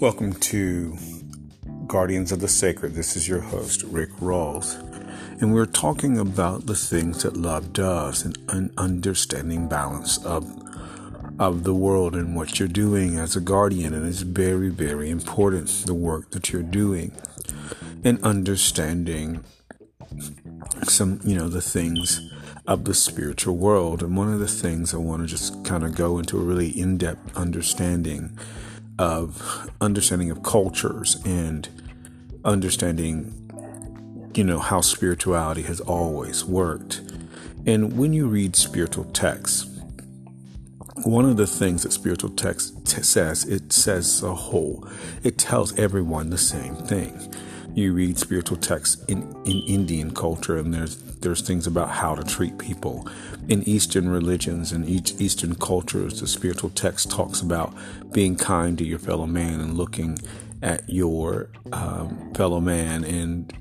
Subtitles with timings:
[0.00, 0.96] Welcome to
[1.86, 2.94] Guardians of the Sacred.
[2.94, 4.78] This is your host, Rick Rawls.
[5.42, 10.50] And we're talking about the things that love does and an understanding balance of
[11.38, 13.92] of the world and what you're doing as a guardian.
[13.92, 17.12] And it's very, very important, the work that you're doing.
[18.02, 19.44] And understanding
[20.84, 22.22] some, you know, the things
[22.66, 24.02] of the spiritual world.
[24.02, 26.70] And one of the things I want to just kind of go into a really
[26.70, 28.38] in depth understanding
[29.00, 31.70] of understanding of cultures and
[32.44, 33.34] understanding,
[34.34, 37.00] you know, how spirituality has always worked.
[37.64, 39.66] And when you read spiritual texts,
[41.04, 44.86] one of the things that spiritual text t- says, it says a whole,
[45.22, 47.34] it tells everyone the same thing
[47.74, 52.22] you read spiritual texts in, in Indian culture, and there's there's things about how to
[52.22, 53.08] treat people.
[53.48, 57.74] In Eastern religions and each Eastern cultures, the spiritual text talks about
[58.12, 60.18] being kind to your fellow man and looking
[60.62, 63.52] at your um, fellow man and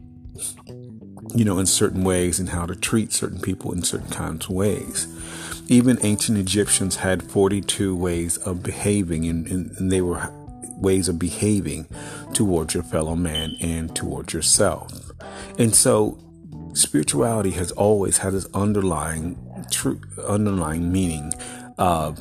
[1.36, 4.52] you know in certain ways and how to treat certain people in certain kinds of
[4.52, 5.08] ways.
[5.68, 10.32] Even ancient Egyptians had 42 ways of behaving, and, and, and they were
[10.80, 11.86] ways of behaving
[12.34, 14.92] towards your fellow man and towards yourself.
[15.60, 16.18] And so
[16.80, 19.38] spirituality has always had this underlying
[19.70, 21.34] true underlying meaning
[21.78, 22.20] of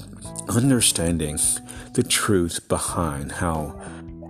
[0.49, 1.39] understanding
[1.95, 3.81] the truth behind how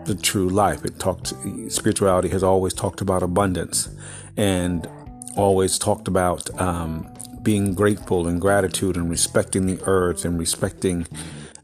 [0.04, 0.84] the true life.
[0.84, 1.32] It talked
[1.68, 3.88] spirituality has always talked about abundance
[4.36, 4.88] and
[5.36, 7.08] always talked about um,
[7.42, 11.06] being grateful and gratitude and respecting the earth and respecting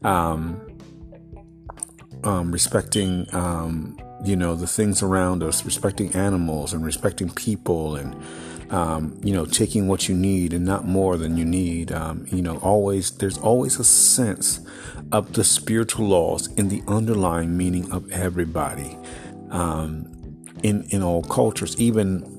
[0.03, 0.61] um,
[2.23, 8.15] um, respecting, um, you know, the things around us, respecting animals and respecting people and,
[8.69, 11.91] um, you know, taking what you need and not more than you need.
[11.91, 14.59] Um, you know, always, there's always a sense
[15.11, 18.97] of the spiritual laws in the underlying meaning of everybody.
[19.49, 20.11] Um,
[20.63, 22.31] in, in all cultures, even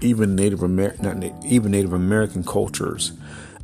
[0.00, 3.12] even Native American, even Native American cultures,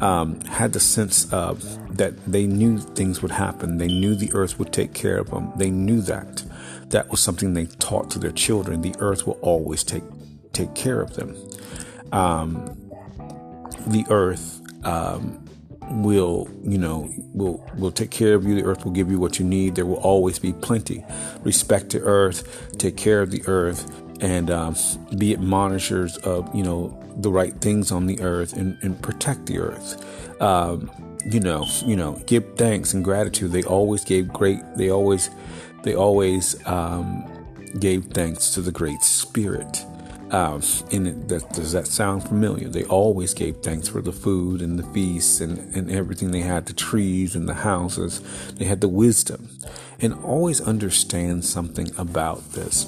[0.01, 3.79] um, had the sense of that they knew things would happen.
[3.79, 5.53] They knew the earth would take care of them.
[5.57, 6.45] They knew that.
[6.89, 8.83] That was something they taught to their children.
[8.83, 10.05] The earth will always take
[10.53, 11.37] take care of them.
[12.15, 12.55] Um,
[13.87, 15.45] the earth um,
[15.91, 18.55] will, you know, will will take care of you.
[18.55, 19.75] The earth will give you what you need.
[19.75, 21.05] There will always be plenty.
[21.43, 22.77] Respect the earth.
[22.79, 24.75] Take care of the earth and um,
[25.19, 29.59] be admonishers of you know the right things on the earth and, and protect the
[29.59, 30.43] earth.
[30.43, 30.91] Um,
[31.25, 33.53] you know, you know, give thanks and gratitude.
[33.53, 34.61] They always gave great.
[34.77, 35.31] They always,
[35.83, 37.25] they always um,
[37.79, 39.85] gave thanks to the Great Spirit.
[40.31, 42.69] Um, and that, does that sound familiar?
[42.69, 46.67] They always gave thanks for the food and the feasts and, and everything they had,
[46.67, 48.21] the trees and the houses.
[48.55, 49.49] They had the wisdom.
[50.01, 52.87] And always understand something about this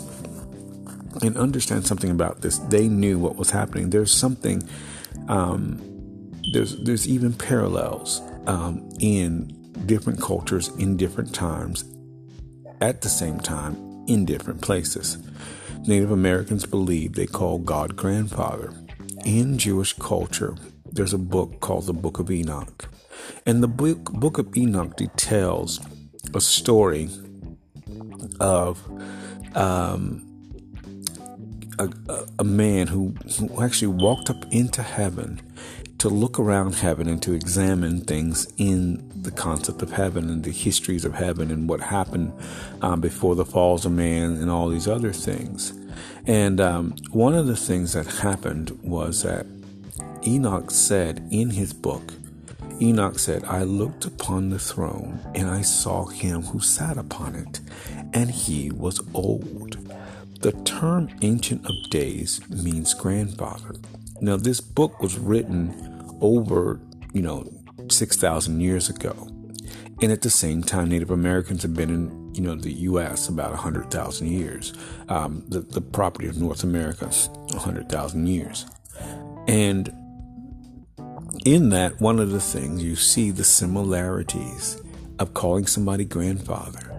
[1.22, 2.58] and understand something about this.
[2.58, 3.90] They knew what was happening.
[3.90, 4.62] There's something.
[5.28, 5.80] Um,
[6.52, 9.52] there's there's even parallels um, in
[9.86, 11.84] different cultures in different times,
[12.80, 15.18] at the same time in different places.
[15.86, 18.72] Native Americans believe they call God grandfather.
[19.24, 20.56] In Jewish culture,
[20.90, 22.88] there's a book called the Book of Enoch,
[23.44, 25.80] and the book Book of Enoch details
[26.34, 27.08] a story
[28.40, 28.82] of
[29.54, 30.22] um,
[31.78, 31.88] a,
[32.38, 35.40] a, man who, who actually walked up into heaven
[36.06, 40.52] to look around heaven and to examine things in the concept of heaven and the
[40.52, 42.32] histories of heaven and what happened
[42.80, 45.72] um, before the falls of man and all these other things.
[46.24, 49.46] And um, one of the things that happened was that
[50.24, 52.12] Enoch said in his book,
[52.80, 57.60] Enoch said, I looked upon the throne and I saw him who sat upon it,
[58.12, 59.76] and he was old
[60.40, 63.74] the term Ancient of Days means grandfather.
[64.20, 66.80] Now, this book was written over,
[67.12, 67.50] you know,
[67.88, 69.28] 6,000 years ago.
[70.02, 73.28] And at the same time, Native Americans have been in, you know, the U.S.
[73.28, 74.74] about 100,000 years.
[75.08, 78.66] Um, the, the property of North America, 100,000 years.
[79.48, 79.88] And
[81.46, 84.82] in that, one of the things you see the similarities
[85.18, 86.96] of calling somebody grandfather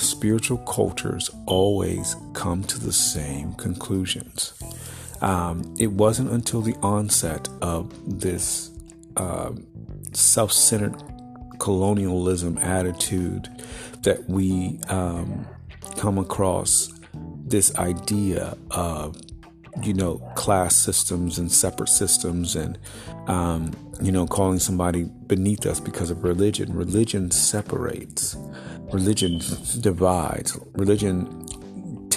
[0.00, 4.54] spiritual cultures always come to the same conclusions.
[5.20, 8.70] Um, it wasn't until the onset of this
[9.16, 9.52] uh,
[10.12, 10.94] self centered
[11.58, 13.48] colonialism attitude
[14.02, 15.46] that we um,
[15.96, 16.92] come across
[17.44, 19.16] this idea of
[19.82, 22.78] you know class systems and separate systems and
[23.26, 28.36] um, you know calling somebody beneath us because of religion religion separates
[28.92, 29.40] religion
[29.80, 30.58] divides.
[30.74, 31.46] Religion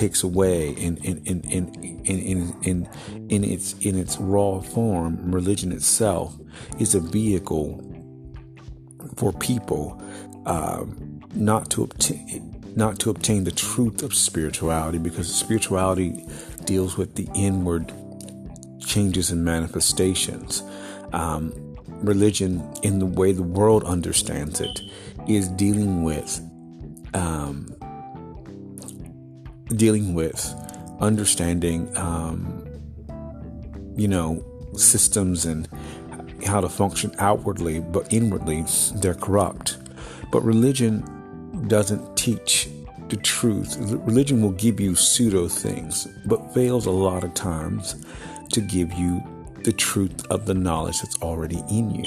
[0.01, 1.67] takes away in in in in
[2.05, 2.89] in in,
[3.29, 5.31] in its in its raw form.
[5.31, 6.35] Religion itself
[6.79, 7.69] is a vehicle
[9.15, 10.01] for people
[10.47, 16.25] um, not to obtain not to obtain the truth of spirituality because spirituality
[16.65, 17.93] deals with the inward
[18.79, 20.63] changes and manifestations.
[21.13, 21.53] Um,
[22.11, 22.51] religion,
[22.81, 24.81] in the way the world understands it,
[25.27, 26.39] is dealing with
[27.13, 27.75] um,
[29.75, 30.53] dealing with
[30.99, 32.67] understanding, um,
[33.95, 35.67] you know, systems and
[36.45, 38.63] how to function outwardly, but inwardly
[38.95, 39.77] they're corrupt.
[40.31, 42.69] But religion doesn't teach
[43.09, 43.77] the truth.
[43.79, 48.05] Religion will give you pseudo things, but fails a lot of times
[48.53, 49.21] to give you
[49.63, 52.05] the truth of the knowledge that's already in you.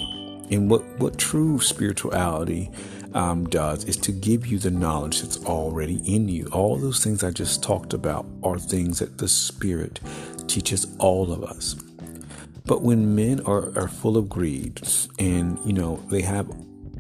[0.50, 2.70] And what, what true spirituality
[3.14, 6.49] um, does is to give you the knowledge that's already in you.
[6.52, 10.00] All those things I just talked about are things that the Spirit
[10.49, 11.75] teaches all of us.
[12.66, 14.81] But when men are, are full of greed
[15.19, 16.50] and, you know, they have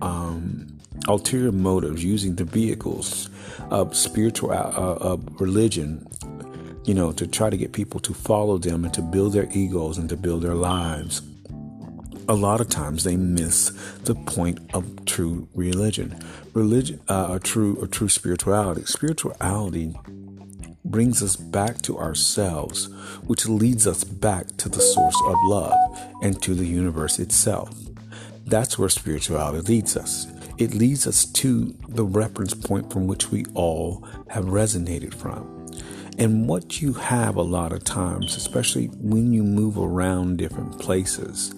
[0.02, 0.78] um,
[1.08, 3.30] ulterior motives using the vehicles
[3.70, 6.06] of spiritual, uh, of religion,
[6.84, 9.96] you know, to try to get people to follow them and to build their egos
[9.96, 11.22] and to build their lives
[12.28, 13.70] a lot of times they miss
[14.04, 16.18] the point of true religion,
[16.52, 18.84] religion, uh, true, a true spirituality.
[18.84, 19.94] Spirituality
[20.84, 22.88] brings us back to ourselves,
[23.26, 25.74] which leads us back to the source of love
[26.22, 27.74] and to the universe itself.
[28.46, 30.26] That's where spirituality leads us.
[30.58, 35.50] It leads us to the reference point from which we all have resonated from.
[36.16, 41.52] And what you have a lot of times, especially when you move around different places,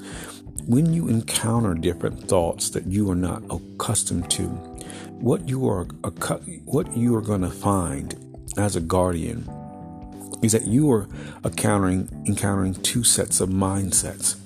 [0.66, 4.48] when you encounter different thoughts that you are not accustomed to,
[5.20, 5.84] what you are
[6.64, 8.14] what you are going to find
[8.58, 9.48] as a guardian
[10.42, 11.08] is that you are
[11.44, 14.36] encountering encountering two sets of mindsets.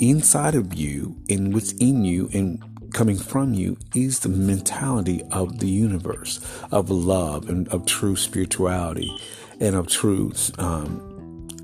[0.00, 2.62] Inside of you and within you and
[2.92, 6.40] coming from you is the mentality of the universe,
[6.72, 9.16] of love and of true spirituality
[9.60, 10.50] and of truth.
[10.58, 11.13] Um,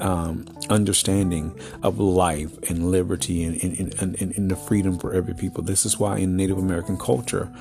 [0.01, 5.63] um, understanding of life and liberty and, and, and, and, the freedom for every people.
[5.63, 7.53] This is why in Native American culture,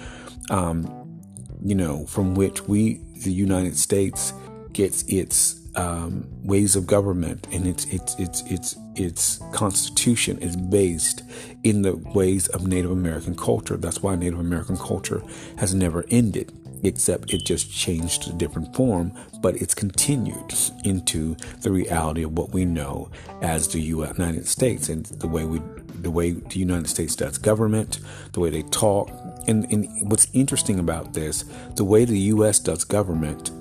[0.49, 1.21] um,
[1.63, 4.33] you know, from which we, the United States,
[4.71, 11.21] gets its um, ways of government and its its its its its constitution is based
[11.63, 13.77] in the ways of Native American culture.
[13.77, 15.21] That's why Native American culture
[15.57, 16.51] has never ended
[16.83, 20.53] except it just changed to a different form, but it's continued
[20.83, 23.09] into the reality of what we know
[23.41, 25.59] as the United States and the way we,
[26.01, 27.99] the way the United States does government,
[28.33, 29.09] the way they talk.
[29.47, 31.43] And, and what's interesting about this,
[31.75, 32.59] the way the U.S.
[32.59, 33.51] does government,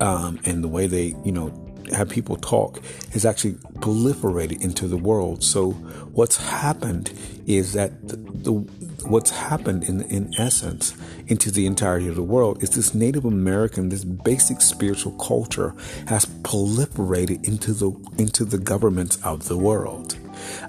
[0.00, 1.60] um, and the way they, you know,
[1.92, 2.80] have people talk
[3.12, 5.42] has actually proliferated into the world.
[5.42, 5.72] So
[6.12, 7.12] what's happened
[7.46, 8.52] is that the, the
[9.06, 10.94] what's happened in in essence
[11.26, 15.74] into the entirety of the world is this Native American, this basic spiritual culture
[16.08, 20.18] has proliferated into the into the governments of the world.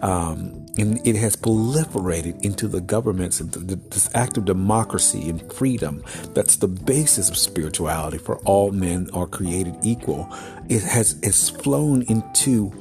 [0.02, 6.04] Um, and it has proliferated into the governments and this act of democracy and freedom
[6.34, 10.28] that's the basis of spirituality for all men are created equal
[10.70, 12.72] it has it's flown into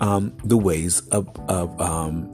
[0.00, 2.28] um, the ways of, of um,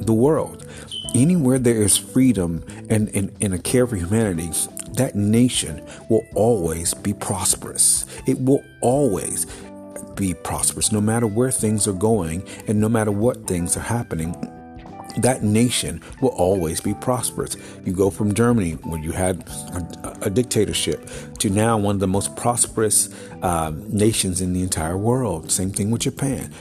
[0.00, 0.66] the world
[1.14, 3.08] anywhere there is freedom and,
[3.40, 4.50] a care for humanity,
[4.94, 8.06] that nation will always be prosperous.
[8.26, 9.46] It will always
[10.14, 14.34] be prosperous, no matter where things are going and no matter what things are happening.
[15.18, 17.56] That nation will always be prosperous.
[17.84, 19.48] You go from Germany, where you had
[20.02, 24.98] a, a dictatorship, to now one of the most prosperous um, nations in the entire
[24.98, 25.52] world.
[25.52, 26.52] Same thing with Japan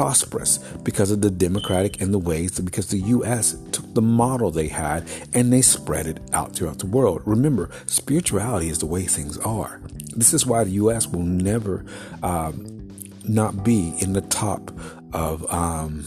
[0.00, 3.54] prosperous because of the democratic and the ways because the U.S.
[3.70, 7.20] took the model they had and they spread it out throughout the world.
[7.26, 9.78] Remember, spirituality is the way things are.
[10.16, 11.06] This is why the U.S.
[11.06, 11.84] will never
[12.22, 12.88] um,
[13.28, 14.72] not be in the top
[15.12, 16.06] of um,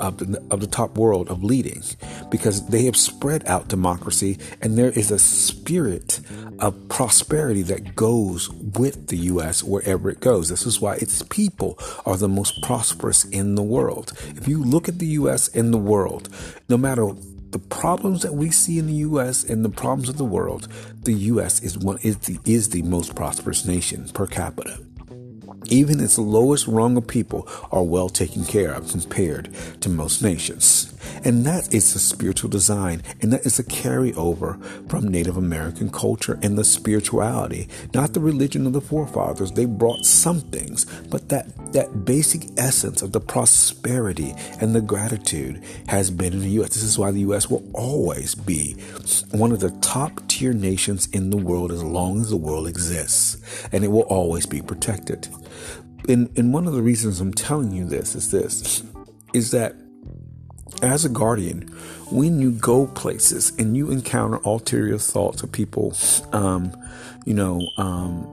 [0.00, 1.82] of the, of the top world of leading
[2.30, 6.20] because they have spread out democracy and there is a spirit
[6.58, 9.62] of prosperity that goes with the U.S.
[9.62, 10.48] wherever it goes.
[10.48, 14.12] This is why its people are the most prosperous in the world.
[14.36, 15.48] If you look at the U.S.
[15.48, 16.28] and the world,
[16.68, 17.12] no matter
[17.50, 19.44] the problems that we see in the U.S.
[19.44, 20.68] and the problems of the world,
[21.02, 21.62] the U.S.
[21.62, 24.78] is one is the is the most prosperous nation per capita.
[25.70, 29.50] Even its lowest rung of people are well taken care of compared
[29.82, 30.94] to most nations.
[31.24, 33.02] And that is the spiritual design.
[33.20, 38.66] And that is a carryover from Native American culture and the spirituality, not the religion
[38.66, 39.52] of the forefathers.
[39.52, 45.62] They brought some things, but that, that basic essence of the prosperity and the gratitude
[45.88, 46.74] has been in the U.S.
[46.74, 47.50] This is why the U.S.
[47.50, 48.74] will always be
[49.30, 53.36] one of the top tier nations in the world as long as the world exists.
[53.72, 55.28] And it will always be protected.
[56.08, 58.82] And, and one of the reasons I'm telling you this is this
[59.34, 59.74] is that
[60.82, 61.62] as a guardian,
[62.10, 65.94] when you go places and you encounter ulterior thoughts of people,
[66.32, 66.74] um,
[67.24, 68.26] you know, um,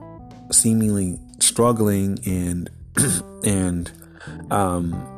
[0.50, 2.70] seemingly struggling and
[3.44, 3.90] and
[4.50, 5.12] um,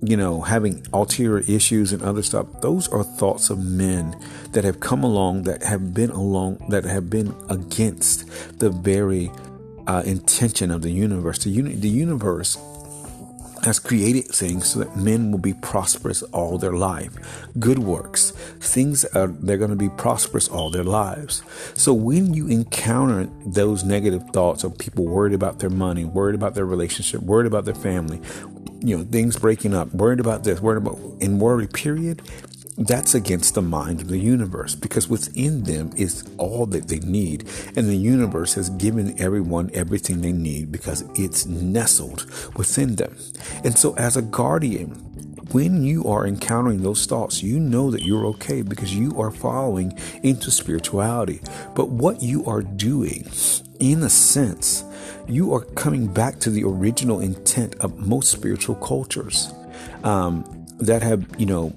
[0.00, 4.16] you know having ulterior issues and other stuff, those are thoughts of men
[4.52, 8.26] that have come along that have been along that have been against
[8.58, 9.30] the very
[9.86, 11.38] uh, intention of the universe.
[11.44, 12.56] The, uni- the universe
[13.64, 17.12] has created things so that men will be prosperous all their life.
[17.58, 21.42] Good works, things are they're going to be prosperous all their lives.
[21.74, 26.54] So when you encounter those negative thoughts of people worried about their money, worried about
[26.54, 28.20] their relationship, worried about their family,
[28.80, 32.22] you know, things breaking up, worried about this, worried about in worry period,
[32.78, 37.48] that's against the mind of the universe because within them is all that they need.
[37.76, 42.24] And the universe has given everyone everything they need because it's nestled
[42.56, 43.16] within them.
[43.62, 44.90] And so, as a guardian,
[45.52, 49.98] when you are encountering those thoughts, you know that you're okay because you are following
[50.22, 51.40] into spirituality.
[51.74, 53.28] But what you are doing,
[53.78, 54.82] in a sense,
[55.28, 59.52] you are coming back to the original intent of most spiritual cultures
[60.04, 61.76] um, that have, you know,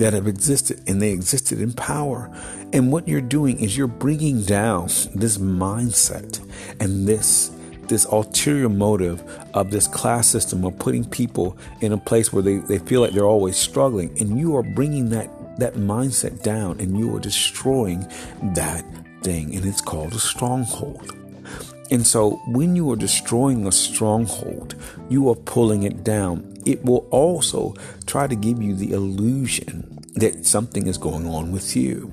[0.00, 2.34] that have existed and they existed in power.
[2.72, 6.40] And what you're doing is you're bringing down this mindset
[6.80, 7.50] and this
[7.88, 9.20] this ulterior motive
[9.52, 13.10] of this class system of putting people in a place where they, they feel like
[13.10, 14.16] they're always struggling.
[14.20, 15.28] And you are bringing that
[15.58, 18.08] that mindset down and you are destroying
[18.54, 18.82] that
[19.22, 21.14] thing and it's called a stronghold.
[21.90, 24.76] And so when you are destroying a stronghold
[25.10, 27.74] you are pulling it down it will also
[28.06, 32.12] try to give you the illusion that something is going on with you.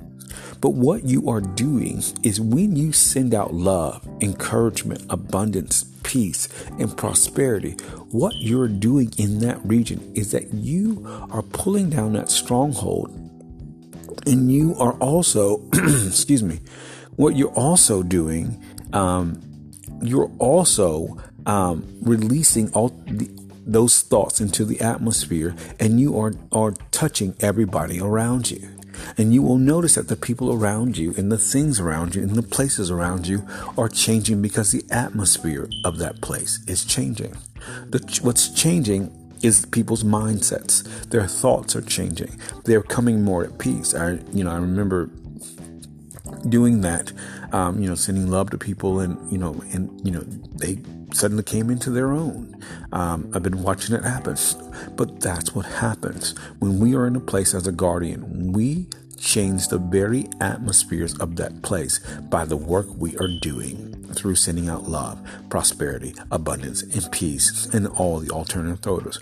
[0.62, 6.48] But what you are doing is when you send out love, encouragement, abundance, peace,
[6.80, 7.72] and prosperity,
[8.12, 13.10] what you're doing in that region is that you are pulling down that stronghold.
[14.26, 16.60] And you are also, excuse me,
[17.16, 18.64] what you're also doing,
[18.94, 19.42] um,
[20.02, 23.30] you're also um, releasing all the
[23.68, 28.70] those thoughts into the atmosphere and you are, are touching everybody around you.
[29.18, 32.32] And you will notice that the people around you and the things around you and
[32.32, 33.48] the places around you
[33.78, 37.36] are changing because the atmosphere of that place is changing.
[37.90, 40.84] The, what's changing is people's mindsets.
[41.10, 42.40] Their thoughts are changing.
[42.66, 43.94] They're coming more at peace.
[43.94, 45.12] I, you know, I remember
[46.50, 47.12] doing that,
[47.52, 50.80] um, you know, sending love to people and, you know, and, you know, they
[51.18, 52.56] suddenly came into their own.
[52.92, 54.38] Um, I've been watching it happen.
[54.96, 58.54] But that's what happens when we are in a place as a guardian.
[58.54, 58.88] We
[59.20, 64.70] change the very atmospheres of that place by the work we are doing through sending
[64.70, 65.20] out love,
[65.50, 69.20] prosperity, abundance, and peace, and all the alternative thoughts.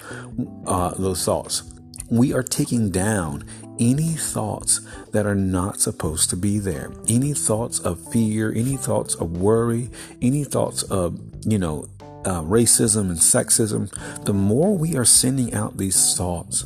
[0.66, 1.64] Uh, those thoughts.
[2.10, 3.46] We are taking down
[3.80, 4.82] any thoughts
[5.12, 6.92] that are not supposed to be there.
[7.08, 9.90] Any thoughts of fear, any thoughts of worry,
[10.22, 11.88] any thoughts of, you know,
[12.26, 13.92] uh, racism and sexism.
[14.26, 16.66] The more we are sending out these thoughts,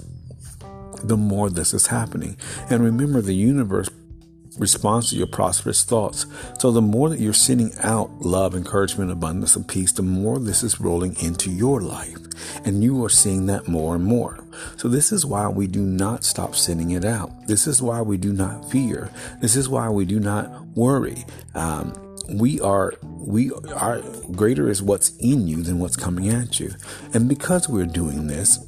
[1.04, 2.38] the more this is happening.
[2.70, 3.90] And remember, the universe
[4.60, 6.26] responds to your prosperous thoughts.
[6.60, 10.64] So the more that you're sending out love, encouragement, abundance, and peace, the more this
[10.64, 12.18] is rolling into your life.
[12.66, 14.44] And you are seeing that more and more.
[14.78, 17.48] So this is why we do not stop sending it out.
[17.48, 19.10] This is why we do not fear.
[19.42, 21.26] This is why we do not worry.
[21.56, 21.94] Um,
[22.32, 24.02] we are we are
[24.32, 26.72] greater is what's in you than what's coming at you
[27.14, 28.60] and because we're doing this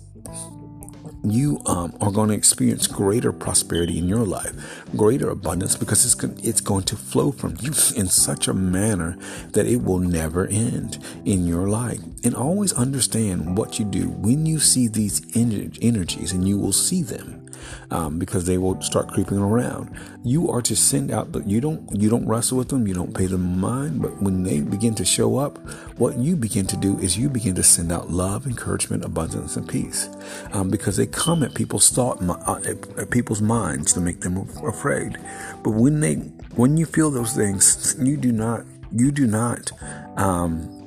[1.23, 4.53] you um, are going to experience greater prosperity in your life,
[4.95, 9.17] greater abundance, because it's it's going to flow from you in such a manner
[9.51, 11.99] that it will never end in your life.
[12.23, 17.03] And always understand what you do when you see these energies, and you will see
[17.03, 17.40] them
[17.89, 19.89] um, because they will start creeping around.
[20.23, 23.15] You are to send out, but you don't you don't wrestle with them, you don't
[23.15, 24.01] pay them mind.
[24.01, 25.57] But when they begin to show up,
[25.97, 29.67] what you begin to do is you begin to send out love, encouragement, abundance, and
[29.67, 30.09] peace,
[30.53, 32.59] um, because they come at people's thought, uh,
[32.97, 35.17] at people's minds to make them afraid.
[35.63, 36.15] But when they
[36.55, 39.71] when you feel those things, you do not you do not.
[40.17, 40.80] Um,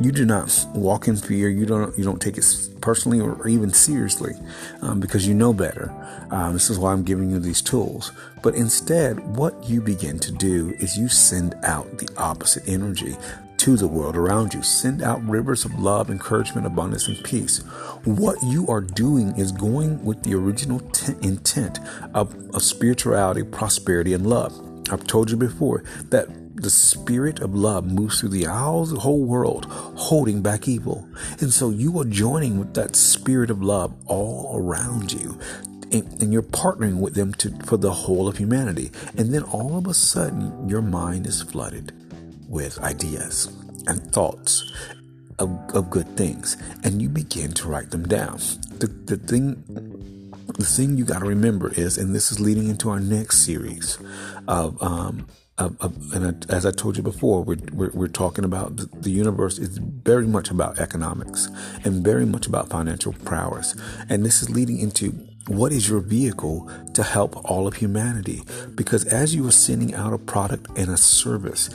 [0.00, 1.48] you do not walk in fear.
[1.48, 2.46] You don't you don't take it
[2.80, 4.34] personally or even seriously
[4.80, 5.92] um, because you know better.
[6.30, 8.12] Um, this is why I'm giving you these tools.
[8.42, 13.16] But instead, what you begin to do is you send out the opposite energy
[13.58, 14.62] to the world around you.
[14.62, 17.58] Send out rivers of love, encouragement, abundance, and peace.
[18.04, 21.78] What you are doing is going with the original t- intent
[22.12, 24.52] of, of spirituality, prosperity, and love.
[24.90, 29.66] I've told you before that the spirit of love moves through the whole world,
[29.96, 31.08] holding back evil.
[31.40, 35.38] And so you are joining with that spirit of love all around you.
[35.90, 38.90] And, and you're partnering with them to, for the whole of humanity.
[39.16, 41.92] And then all of a sudden, your mind is flooded
[42.48, 43.46] with ideas
[43.86, 44.70] and thoughts
[45.38, 46.56] of, of good things.
[46.82, 48.38] And you begin to write them down.
[48.78, 49.92] The, the thing
[50.58, 53.98] the thing you got to remember is, and this is leading into our next series
[54.46, 55.26] of um,
[56.14, 59.78] and as I told you before, we're, we're, we're talking about the, the, universe is
[59.78, 61.48] very much about economics
[61.84, 63.76] and very much about financial prowess.
[64.08, 65.10] And this is leading into
[65.48, 68.42] what is your vehicle to help all of humanity?
[68.74, 71.68] Because as you are sending out a product and a service,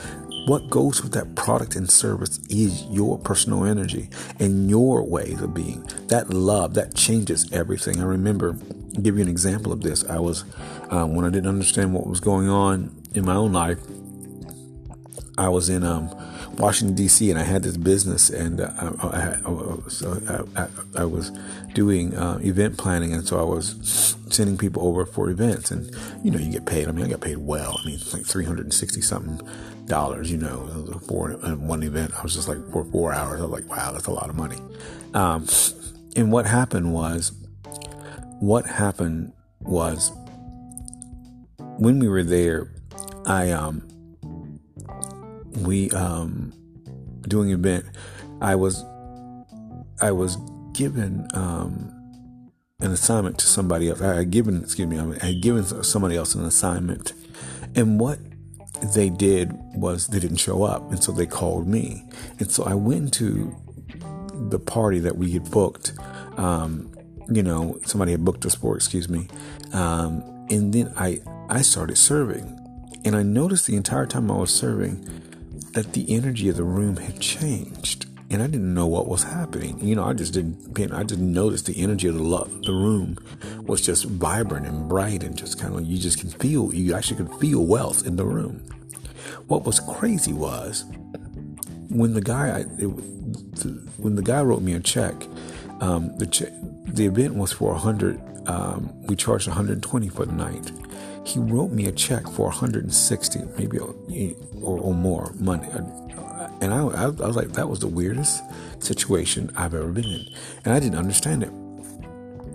[0.48, 5.54] what goes with that product and service is your personal energy and your ways of
[5.54, 5.84] being.
[6.08, 8.00] That love that changes everything.
[8.00, 8.58] I remember,
[8.96, 10.06] I'll give you an example of this.
[10.06, 10.46] I was
[10.90, 13.80] um, when I didn't understand what was going on in my own life.
[15.38, 16.10] I was in um,
[16.58, 17.30] Washington D.C.
[17.30, 21.32] and I had this business, and uh, I, I, I, I, was
[21.76, 26.32] doing uh, event planning, and so I was sending people over for events, and you
[26.32, 26.88] know you get paid.
[26.88, 27.80] I mean, I got paid well.
[27.84, 29.48] I mean, like three hundred and sixty something
[29.88, 30.32] dollars.
[30.32, 33.40] You know, for one event, I was just like for four hours.
[33.40, 34.58] I was like, wow, that's a lot of money.
[35.14, 35.48] Um,
[36.16, 37.32] and what happened was,
[38.40, 40.12] what happened was
[41.78, 42.72] when we were there,
[43.26, 43.88] I um
[45.58, 46.54] we um
[47.28, 47.86] doing an event,
[48.42, 48.84] I was
[50.02, 50.38] I was
[50.74, 51.94] given um
[52.80, 54.02] an assignment to somebody else.
[54.02, 57.14] I had given excuse me, I had given somebody else an assignment,
[57.76, 58.20] and what
[58.82, 62.04] they did was they didn't show up, and so they called me,
[62.40, 63.56] and so I went to
[64.50, 65.94] the party that we had booked.
[66.38, 66.94] Um,
[67.30, 69.28] you know, somebody had booked us for, excuse me,
[69.74, 72.58] um, and then I I started serving,
[73.06, 75.08] and I noticed the entire time I was serving
[75.74, 78.07] that the energy of the room had changed.
[78.30, 79.80] And I didn't know what was happening.
[79.80, 80.78] You know, I just didn't.
[80.92, 83.18] I didn't notice the energy of the the room
[83.62, 86.74] was just vibrant and bright and just kind of you just can feel.
[86.74, 88.58] You actually could feel wealth in the room.
[89.48, 90.84] What was crazy was
[91.90, 92.88] when the guy it,
[93.98, 95.16] when the guy wrote me a check.
[95.80, 96.54] Um, the che-
[96.88, 98.20] the event was for a hundred.
[98.48, 100.72] Um, we charged 120 for the night
[101.28, 103.94] he wrote me a check for 160 maybe or,
[104.62, 105.68] or more money
[106.62, 108.44] and I, I, was like that was the weirdest
[108.84, 110.26] situation i've ever been in.
[110.66, 111.52] And i didn't understand it.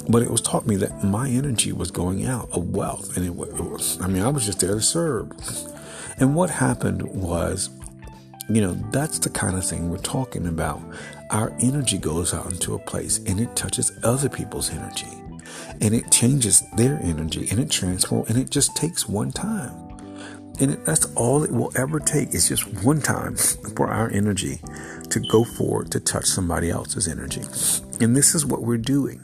[0.09, 3.17] But it was taught me that my energy was going out of wealth.
[3.17, 5.31] And it, it was i mean i was just there to serve.
[6.19, 7.71] And what happened was
[8.49, 10.81] you know that's the kind of thing we're talking about.
[11.31, 15.09] Our energy goes out into a place and it touches other people's energy.
[15.81, 19.92] And it changes their energy and it transforms and it just takes one time.
[20.61, 24.61] And that's all it will ever take is just one time for our energy
[25.11, 27.43] to go forward to touch somebody else's energy.
[28.01, 29.21] And this is what we're doing.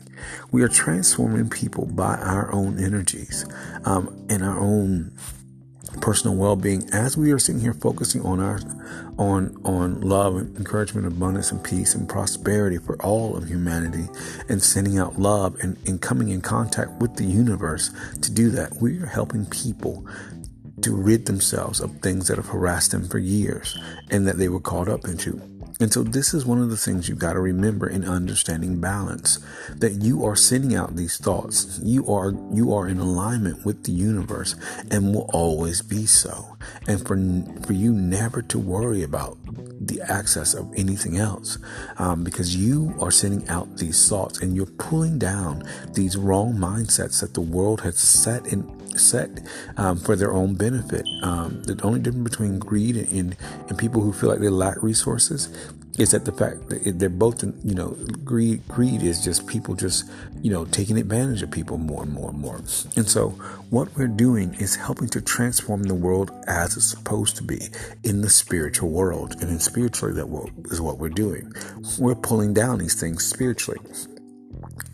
[0.51, 3.47] We are transforming people by our own energies
[3.85, 5.13] um, and our own
[6.01, 8.61] personal well-being as we are sitting here focusing on our
[9.19, 14.07] on on love and encouragement abundance and peace and prosperity for all of humanity
[14.49, 18.77] and sending out love and, and coming in contact with the universe to do that
[18.81, 20.07] we are helping people
[20.83, 23.79] to rid themselves of things that have harassed them for years
[24.11, 25.41] and that they were caught up into
[25.81, 29.39] and so this is one of the things you've got to remember in understanding balance
[29.71, 31.79] that you are sending out these thoughts.
[31.83, 34.57] You are you are in alignment with the universe
[34.91, 36.57] and will always be so.
[36.89, 37.17] And for
[37.65, 39.39] for you never to worry about
[39.81, 41.59] the access of anything else
[41.99, 45.63] um, because you are sending out these thoughts and you're pulling down
[45.95, 48.67] these wrong mindsets that the world has set in
[48.99, 49.31] set
[49.77, 51.07] um, for their own benefit.
[51.23, 53.37] Um, the only difference between greed and,
[53.69, 55.49] and people who feel like they lack resources
[55.99, 58.67] is that the fact that they're both, you know, greed.
[58.69, 60.09] Greed is just people just,
[60.41, 62.57] you know, taking advantage of people more and more and more.
[62.97, 63.31] And so,
[63.71, 67.61] what we're doing is helping to transform the world as it's supposed to be
[68.05, 71.53] in the spiritual world, and in spiritually that is what we're doing.
[71.99, 73.81] We're pulling down these things spiritually.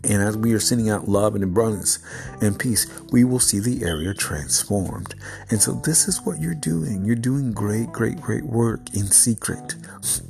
[0.07, 1.99] And as we are sending out love and abundance
[2.39, 5.15] and peace, we will see the area transformed.
[5.49, 7.05] And so this is what you're doing.
[7.05, 9.75] You're doing great, great, great work in secret.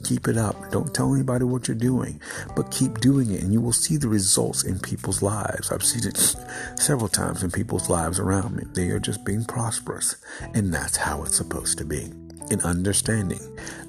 [0.05, 0.71] Keep it up.
[0.71, 2.21] Don't tell anybody what you're doing,
[2.55, 5.71] but keep doing it and you will see the results in people's lives.
[5.71, 6.35] I've seen it
[6.79, 8.63] several times in people's lives around me.
[8.73, 10.15] They are just being prosperous.
[10.53, 12.11] And that's how it's supposed to be
[12.49, 13.41] in understanding.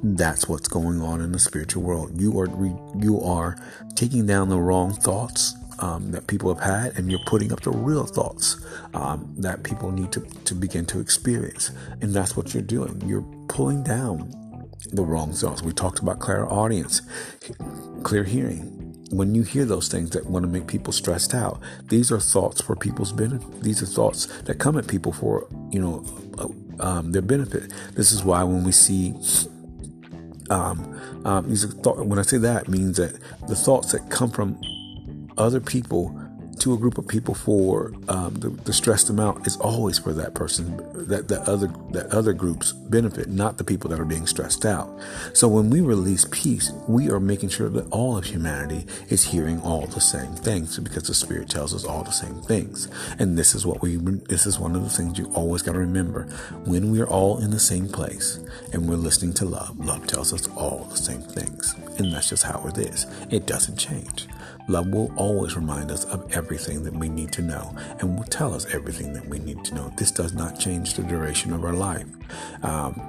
[0.03, 2.20] That's what's going on in the spiritual world.
[2.20, 2.49] You are
[2.99, 3.57] you are
[3.94, 7.71] taking down the wrong thoughts um, that people have had, and you're putting up the
[7.71, 11.71] real thoughts um, that people need to, to begin to experience.
[12.01, 13.03] And that's what you're doing.
[13.07, 14.33] You're pulling down
[14.93, 15.62] the wrong thoughts.
[15.62, 17.03] We talked about clairaudience,
[18.03, 18.73] clear hearing.
[19.11, 22.61] When you hear those things that want to make people stressed out, these are thoughts
[22.61, 23.62] for people's benefit.
[23.62, 26.05] These are thoughts that come at people for, you know,
[26.39, 26.49] uh,
[26.85, 27.73] um, their benefit.
[27.93, 29.15] This is why when we see
[30.51, 34.61] um, um, these thought, when I say that means that the thoughts that come from
[35.38, 36.18] other people
[36.59, 40.35] to a group of people for um, the, the, stressed amount is always for that
[40.35, 44.64] person that the other that other groups benefit not the people that are being stressed
[44.64, 44.88] out.
[45.35, 49.61] So when we release peace we are making sure that all of humanity is hearing
[49.61, 52.88] all the same things because the spirit tells us all the same things.
[53.18, 55.79] And this is what we this is one of the things you always got to
[55.79, 56.22] remember.
[56.64, 58.40] When we're all in the same place
[58.72, 61.75] and we're listening to love love tells us all the same things.
[61.99, 63.07] And that's just how it is.
[63.31, 64.27] It doesn't change
[64.69, 68.55] Love will always remind us of everything that we need to know and will tell
[68.55, 69.93] us everything that we need to know.
[69.97, 72.07] This does not change the duration of our life.
[72.63, 73.01] Um,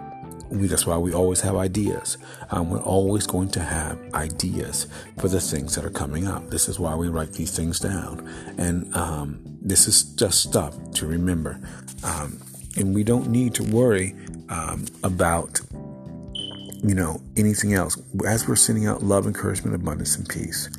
[0.49, 2.17] we, that's why we always have ideas.
[2.51, 6.49] Um, we're always going to have ideas for the things that are coming up.
[6.49, 8.27] This is why we write these things down.
[8.57, 11.59] And um, this is just stuff to remember.
[12.03, 12.39] Um,
[12.77, 14.15] and we don't need to worry
[14.49, 15.59] um, about
[16.83, 17.97] you know, anything else.
[18.25, 20.69] As we're sending out love, encouragement, abundance, and peace,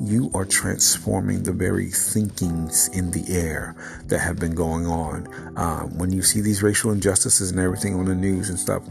[0.00, 3.74] you are transforming the very thinkings in the air
[4.06, 5.28] that have been going on.
[5.56, 8.82] Um, when you see these racial injustices and everything on the news and stuff,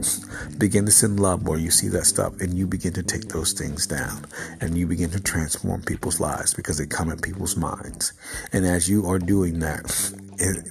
[0.57, 3.53] begin to send love where you see that stuff and you begin to take those
[3.53, 4.25] things down
[4.61, 8.13] and you begin to transform people's lives because they come in people's minds.
[8.51, 9.83] And as you are doing that,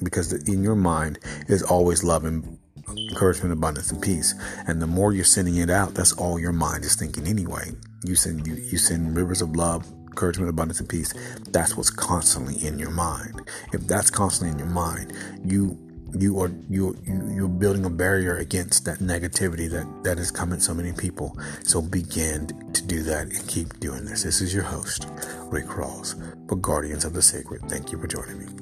[0.03, 4.35] because in your mind is always love and encouragement, abundance, and peace.
[4.67, 7.73] And the more you're sending it out, that's all your mind is thinking anyway.
[8.05, 11.13] You send you, you send rivers of love, encouragement, abundance, and peace.
[11.51, 13.49] That's what's constantly in your mind.
[13.73, 15.13] If that's constantly in your mind,
[15.45, 15.79] you
[16.19, 20.61] you are you, you you're building a barrier against that negativity that that is coming
[20.61, 21.37] so many people.
[21.65, 24.23] So begin to do that and keep doing this.
[24.23, 25.09] This is your host,
[25.45, 26.15] Rick Rawls,
[26.49, 27.63] for Guardians of the Sacred.
[27.69, 28.62] Thank you for joining me.